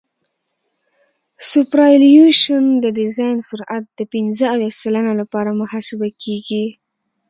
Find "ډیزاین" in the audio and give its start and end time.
2.97-3.37